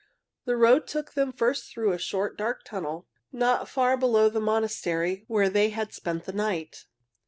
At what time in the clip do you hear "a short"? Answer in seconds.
1.91-2.35